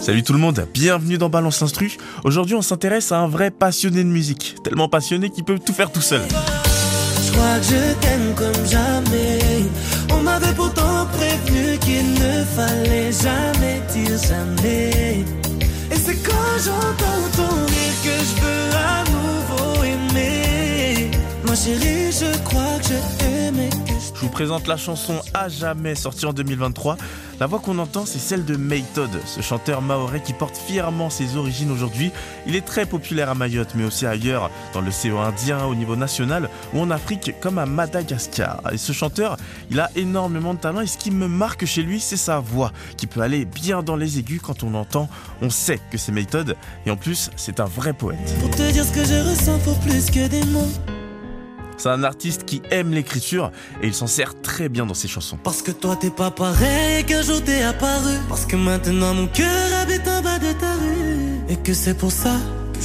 Salut 0.00 0.22
tout 0.22 0.32
le 0.32 0.38
monde, 0.38 0.66
bienvenue 0.72 1.18
dans 1.18 1.28
Balance 1.28 1.62
Instru. 1.62 1.96
Aujourd'hui, 2.24 2.54
on 2.54 2.62
s'intéresse 2.62 3.12
à 3.12 3.18
un 3.18 3.28
vrai 3.28 3.50
passionné 3.50 4.04
de 4.04 4.08
musique, 4.08 4.56
tellement 4.62 4.88
passionné 4.88 5.30
qu'il 5.30 5.44
peut 5.44 5.58
tout 5.58 5.72
faire 5.72 5.90
tout 5.90 6.00
seul. 6.00 6.22
Je 7.26 7.32
crois 7.32 7.58
que 7.58 7.64
je 7.64 7.94
t'aime 8.00 8.34
comme 8.34 8.66
jamais. 8.66 9.38
On 10.10 10.20
m'avait 10.22 10.52
pourtant 10.54 11.06
prévenu 11.12 11.78
qu'il 11.78 12.12
ne 12.14 12.44
fallait 12.44 13.12
jamais 13.12 13.82
dire 13.92 14.18
jamais. 14.28 15.24
Et 15.90 15.96
c'est 15.96 16.22
quand 16.22 16.58
j'entends 16.64 17.28
ton 17.36 17.54
rire 17.66 17.96
que 18.04 18.10
je 18.10 18.34
veux 18.42 18.70
à 18.76 19.04
nouveau 19.10 19.84
aimer. 19.84 21.10
Ma 21.46 21.54
chérie, 21.54 22.12
je 22.12 22.36
crois 22.44 22.78
que 22.78 22.84
je 22.88 23.18
t'aimais. 23.18 23.33
Vous 24.24 24.30
présente 24.30 24.66
la 24.66 24.78
chanson 24.78 25.20
À 25.34 25.50
jamais 25.50 25.94
sortie 25.94 26.24
en 26.24 26.32
2023. 26.32 26.96
La 27.40 27.46
voix 27.46 27.58
qu'on 27.58 27.78
entend, 27.78 28.06
c'est 28.06 28.18
celle 28.18 28.46
de 28.46 28.56
Todd, 28.94 29.10
ce 29.26 29.42
chanteur 29.42 29.82
maorais 29.82 30.22
qui 30.22 30.32
porte 30.32 30.56
fièrement 30.56 31.10
ses 31.10 31.36
origines 31.36 31.70
aujourd'hui. 31.70 32.10
Il 32.46 32.56
est 32.56 32.64
très 32.64 32.86
populaire 32.86 33.28
à 33.28 33.34
Mayotte, 33.34 33.74
mais 33.74 33.84
aussi 33.84 34.06
ailleurs, 34.06 34.50
dans 34.72 34.80
l'océan 34.80 35.20
Indien, 35.20 35.66
au 35.66 35.74
niveau 35.74 35.94
national, 35.94 36.48
ou 36.72 36.80
en 36.80 36.90
Afrique, 36.90 37.34
comme 37.40 37.58
à 37.58 37.66
Madagascar. 37.66 38.62
Et 38.72 38.78
ce 38.78 38.92
chanteur, 38.92 39.36
il 39.70 39.78
a 39.78 39.90
énormément 39.94 40.54
de 40.54 40.60
talent, 40.60 40.80
et 40.80 40.86
ce 40.86 40.96
qui 40.96 41.10
me 41.10 41.28
marque 41.28 41.66
chez 41.66 41.82
lui, 41.82 42.00
c'est 42.00 42.16
sa 42.16 42.40
voix, 42.40 42.72
qui 42.96 43.06
peut 43.06 43.20
aller 43.20 43.44
bien 43.44 43.82
dans 43.82 43.96
les 43.96 44.18
aigus 44.18 44.40
quand 44.42 44.62
on 44.62 44.70
l'entend. 44.70 45.10
On 45.42 45.50
sait 45.50 45.80
que 45.90 45.98
c'est 45.98 46.14
Todd, 46.24 46.56
et 46.86 46.90
en 46.90 46.96
plus, 46.96 47.30
c'est 47.36 47.60
un 47.60 47.66
vrai 47.66 47.92
poète. 47.92 48.34
Pour 48.40 48.50
te 48.50 48.72
dire 48.72 48.84
ce 48.84 48.92
que 48.92 49.04
je 49.04 49.28
ressens, 49.28 49.58
faut 49.58 49.74
plus 49.82 50.10
que 50.10 50.26
des 50.28 50.44
mots. 50.46 50.93
C'est 51.76 51.88
un 51.88 52.04
artiste 52.04 52.44
qui 52.44 52.62
aime 52.70 52.92
l'écriture, 52.92 53.50
et 53.82 53.86
il 53.86 53.94
s'en 53.94 54.06
sert 54.06 54.40
très 54.40 54.68
bien 54.68 54.86
dans 54.86 54.94
ses 54.94 55.08
chansons. 55.08 55.38
Parce 55.42 55.62
que 55.62 55.70
toi 55.70 55.96
t'es 55.96 56.10
pas 56.10 56.30
pareil 56.30 57.04
qu'un 57.04 57.22
jour 57.22 57.42
t'es 57.42 57.62
apparu 57.62 58.14
Parce 58.28 58.46
que 58.46 58.56
maintenant 58.56 59.14
mon 59.14 59.26
cœur 59.26 59.72
habite 59.80 60.06
en 60.08 60.22
bas 60.22 60.38
de 60.38 60.52
ta 60.52 60.72
rue 60.74 61.52
Et 61.52 61.56
que 61.56 61.74
c'est 61.74 61.94
pour 61.94 62.12
ça 62.12 62.36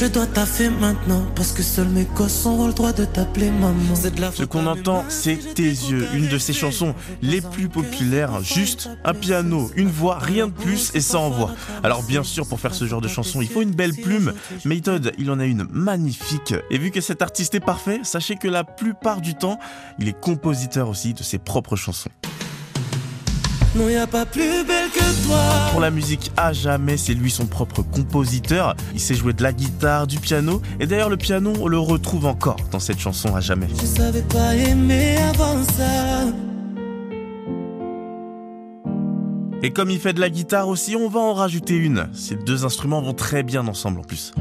je 0.00 0.06
dois 0.06 0.26
taffer 0.26 0.70
maintenant 0.70 1.26
Parce 1.34 1.52
que 1.52 1.62
seuls 1.62 1.88
mes 1.88 2.04
gosses 2.04 2.46
auront 2.46 2.66
le 2.66 2.72
droit 2.72 2.92
de 2.92 3.04
t'appeler 3.04 3.50
maman 3.50 3.94
C'est 3.94 4.14
de 4.14 4.20
la 4.20 4.32
Ce 4.32 4.44
qu'on 4.44 4.66
entend, 4.66 5.04
c'est 5.08 5.36
Tes 5.54 5.62
yeux, 5.62 6.06
une 6.14 6.28
de 6.28 6.38
ses 6.38 6.52
chansons 6.52 6.94
les 7.20 7.40
plus 7.40 7.68
populaires, 7.68 8.42
juste 8.42 8.88
un 9.04 9.14
piano, 9.14 9.70
une 9.76 9.88
voix, 9.88 10.18
rien 10.18 10.46
de 10.46 10.52
plus 10.52 10.90
et 10.94 11.00
ça 11.00 11.18
envoie. 11.18 11.50
Alors 11.82 12.02
bien 12.02 12.22
sûr, 12.22 12.46
pour 12.46 12.60
faire 12.60 12.74
ce 12.74 12.86
genre 12.86 13.00
de 13.00 13.08
chanson, 13.08 13.40
il 13.42 13.48
faut 13.48 13.62
une 13.62 13.72
belle 13.72 13.94
plume. 13.94 14.32
Méthode, 14.64 15.12
il 15.18 15.30
en 15.30 15.38
a 15.38 15.44
une 15.44 15.66
magnifique. 15.70 16.54
Et 16.70 16.78
vu 16.78 16.90
que 16.90 17.00
cet 17.00 17.22
artiste 17.22 17.54
est 17.54 17.60
parfait, 17.60 18.00
sachez 18.02 18.36
que 18.36 18.48
la 18.48 18.64
plupart 18.64 19.20
du 19.20 19.34
temps, 19.34 19.58
il 19.98 20.08
est 20.08 20.18
compositeur 20.18 20.88
aussi 20.88 21.14
de 21.14 21.22
ses 21.22 21.38
propres 21.38 21.76
chansons. 21.76 22.10
Non 23.74 23.88
y 23.88 23.96
a 23.96 24.06
pas 24.06 24.26
plus 24.26 24.64
belle 24.66 24.90
que 24.90 25.26
toi 25.26 25.70
Pour 25.70 25.80
la 25.80 25.90
musique 25.90 26.30
à 26.36 26.52
jamais, 26.52 26.98
c'est 26.98 27.14
lui 27.14 27.30
son 27.30 27.46
propre 27.46 27.82
compositeur. 27.82 28.76
Il 28.92 29.00
sait 29.00 29.14
jouer 29.14 29.32
de 29.32 29.42
la 29.42 29.54
guitare, 29.54 30.06
du 30.06 30.18
piano, 30.18 30.60
et 30.78 30.86
d'ailleurs 30.86 31.08
le 31.08 31.16
piano, 31.16 31.54
on 31.58 31.68
le 31.68 31.78
retrouve 31.78 32.26
encore 32.26 32.58
dans 32.70 32.80
cette 32.80 32.98
chanson 32.98 33.34
à 33.34 33.40
jamais. 33.40 33.68
Je 33.80 33.86
savais 33.86 34.22
pas 34.22 34.54
aimer 34.54 35.16
avant 35.16 35.62
ça 35.64 36.26
Et 39.62 39.70
comme 39.70 39.88
il 39.88 40.00
fait 40.00 40.12
de 40.12 40.20
la 40.20 40.28
guitare 40.28 40.68
aussi, 40.68 40.94
on 40.94 41.08
va 41.08 41.20
en 41.20 41.32
rajouter 41.32 41.76
une. 41.76 42.08
Ces 42.12 42.34
deux 42.34 42.66
instruments 42.66 43.00
vont 43.00 43.14
très 43.14 43.42
bien 43.42 43.66
ensemble 43.68 44.00
en 44.00 44.02
plus. 44.02 44.34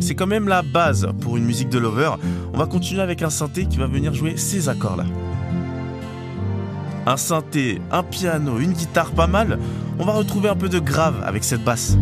C'est 0.00 0.14
quand 0.14 0.26
même 0.26 0.48
la 0.48 0.62
base 0.62 1.08
pour 1.20 1.36
une 1.36 1.44
musique 1.44 1.68
de 1.68 1.78
lover. 1.78 2.12
On 2.54 2.58
va 2.58 2.66
continuer 2.66 3.02
avec 3.02 3.22
un 3.22 3.30
synthé 3.30 3.66
qui 3.66 3.76
va 3.76 3.86
venir 3.86 4.14
jouer 4.14 4.36
ces 4.36 4.68
accords-là. 4.68 5.04
Un 7.06 7.16
synthé, 7.16 7.80
un 7.90 8.02
piano, 8.02 8.58
une 8.58 8.72
guitare 8.72 9.10
pas 9.10 9.26
mal. 9.26 9.58
On 9.98 10.04
va 10.04 10.12
retrouver 10.12 10.48
un 10.48 10.56
peu 10.56 10.68
de 10.68 10.78
grave 10.78 11.22
avec 11.24 11.44
cette 11.44 11.62
basse. 11.62 11.96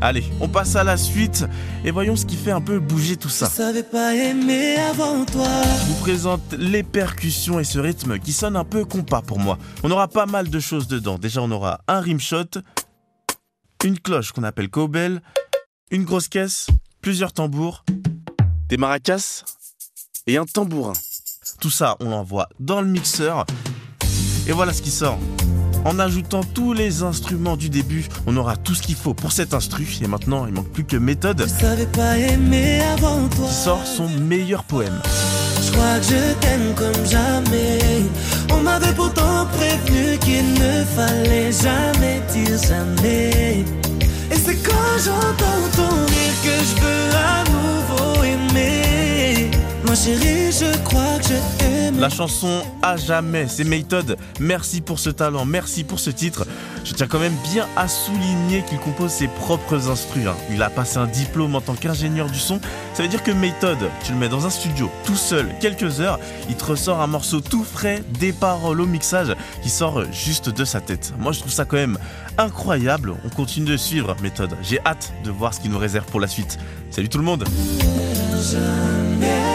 Allez, 0.00 0.24
on 0.40 0.48
passe 0.48 0.76
à 0.76 0.84
la 0.84 0.96
suite 0.96 1.44
et 1.84 1.90
voyons 1.90 2.14
ce 2.14 2.24
qui 2.24 2.36
fait 2.36 2.52
un 2.52 2.60
peu 2.60 2.78
bouger 2.78 3.16
tout 3.16 3.28
ça. 3.28 3.46
savais 3.46 3.82
pas 3.82 4.14
aimer 4.14 4.76
avant 4.76 5.24
toi 5.24 5.48
Je 5.80 5.86
vous 5.92 6.00
présente 6.00 6.52
les 6.56 6.84
percussions 6.84 7.58
et 7.58 7.64
ce 7.64 7.80
rythme 7.80 8.18
qui 8.18 8.32
sonne 8.32 8.54
un 8.54 8.64
peu 8.64 8.84
compas 8.84 9.22
pour 9.22 9.40
moi. 9.40 9.58
On 9.82 9.90
aura 9.90 10.06
pas 10.06 10.26
mal 10.26 10.50
de 10.50 10.60
choses 10.60 10.86
dedans. 10.86 11.18
Déjà, 11.18 11.42
on 11.42 11.50
aura 11.50 11.80
un 11.88 12.00
rimshot, 12.00 12.62
une 13.84 13.98
cloche 13.98 14.30
qu'on 14.30 14.44
appelle 14.44 14.70
cowbell, 14.70 15.20
une 15.90 16.04
grosse 16.04 16.28
caisse, 16.28 16.68
plusieurs 17.02 17.32
tambours, 17.32 17.84
des 18.68 18.76
maracas 18.76 19.44
et 20.28 20.36
un 20.36 20.44
tambourin. 20.44 20.92
Tout 21.60 21.70
ça, 21.70 21.96
on 21.98 22.10
l'envoie 22.10 22.48
dans 22.60 22.80
le 22.80 22.86
mixeur 22.86 23.44
et 24.46 24.52
voilà 24.52 24.72
ce 24.72 24.80
qui 24.80 24.90
sort. 24.90 25.18
En 25.84 25.98
ajoutant 25.98 26.42
tous 26.42 26.72
les 26.72 27.02
instruments 27.02 27.56
du 27.56 27.68
début, 27.68 28.06
on 28.26 28.36
aura 28.36 28.56
tout 28.56 28.74
ce 28.74 28.82
qu'il 28.82 28.94
faut 28.94 29.14
pour 29.14 29.32
cet 29.32 29.54
instru. 29.54 29.86
Et 30.00 30.06
maintenant, 30.06 30.46
il 30.46 30.52
manque 30.52 30.68
plus 30.68 30.84
que 30.84 30.96
méthode 30.96 31.46
pas 31.92 32.16
aimer 32.16 32.80
avant 32.80 33.28
toi 33.28 33.46
qui 33.46 33.54
sort 33.54 33.84
son 33.86 34.08
meilleur 34.08 34.64
poème. 34.64 35.00
Je 35.62 35.72
crois 35.72 35.98
que 35.98 36.04
je 36.04 36.34
t'aime 36.40 36.74
comme 36.76 37.06
jamais. 37.06 37.78
On 38.52 38.62
m'avait 38.62 38.92
pourtant 38.92 39.46
prévenu 39.56 40.18
qu'il 40.18 40.52
ne 40.54 40.84
fallait 40.84 41.52
jamais 41.52 42.22
dire 42.32 42.58
jamais. 42.68 43.64
Et 44.30 44.36
c'est 44.36 44.62
quand 44.62 44.96
j'entends 45.04 45.68
ton 45.74 46.06
rire 46.06 46.36
que 46.44 46.56
je 46.68 46.74
veux 46.82 47.10
à 47.14 47.44
nouveau 47.50 48.22
aimer. 48.22 49.50
Ma 49.86 49.94
chérie, 49.94 50.37
je 50.37 50.37
crois 50.88 51.18
que 51.18 51.24
je 51.24 51.58
t'aime. 51.58 51.98
La 51.98 52.08
chanson 52.10 52.62
à 52.82 52.96
jamais, 52.96 53.46
c'est 53.48 53.64
Méthode. 53.64 54.16
Merci 54.40 54.80
pour 54.80 54.98
ce 54.98 55.10
talent, 55.10 55.44
merci 55.44 55.84
pour 55.84 55.98
ce 55.98 56.10
titre. 56.10 56.46
Je 56.84 56.92
tiens 56.94 57.06
quand 57.06 57.18
même 57.18 57.34
bien 57.52 57.66
à 57.76 57.88
souligner 57.88 58.62
qu'il 58.62 58.78
compose 58.78 59.10
ses 59.10 59.28
propres 59.28 59.90
instrus. 59.90 60.26
hein. 60.26 60.34
Il 60.50 60.62
a 60.62 60.70
passé 60.70 60.98
un 60.98 61.06
diplôme 61.06 61.54
en 61.56 61.60
tant 61.60 61.74
qu'ingénieur 61.74 62.30
du 62.30 62.38
son. 62.38 62.60
Ça 62.94 63.02
veut 63.02 63.08
dire 63.08 63.22
que 63.22 63.30
Méthode, 63.32 63.90
tu 64.04 64.12
le 64.12 64.18
mets 64.18 64.28
dans 64.28 64.46
un 64.46 64.50
studio 64.50 64.90
tout 65.04 65.16
seul, 65.16 65.48
quelques 65.60 66.00
heures, 66.00 66.18
il 66.48 66.54
te 66.54 66.64
ressort 66.64 67.00
un 67.00 67.06
morceau 67.06 67.40
tout 67.40 67.64
frais, 67.64 68.02
des 68.18 68.32
paroles 68.32 68.80
au 68.80 68.86
mixage 68.86 69.34
qui 69.62 69.70
sort 69.70 70.04
juste 70.12 70.48
de 70.50 70.64
sa 70.64 70.80
tête. 70.80 71.12
Moi 71.18 71.32
je 71.32 71.40
trouve 71.40 71.52
ça 71.52 71.64
quand 71.64 71.76
même 71.76 71.98
incroyable. 72.38 73.14
On 73.24 73.28
continue 73.28 73.66
de 73.66 73.76
suivre 73.76 74.16
Méthode. 74.22 74.56
J'ai 74.62 74.78
hâte 74.86 75.12
de 75.24 75.30
voir 75.30 75.52
ce 75.52 75.60
qu'il 75.60 75.70
nous 75.70 75.78
réserve 75.78 76.06
pour 76.06 76.20
la 76.20 76.28
suite. 76.28 76.58
Salut 76.90 77.08
tout 77.08 77.18
le 77.18 77.24
monde 77.24 77.44
Jamais. 78.52 79.47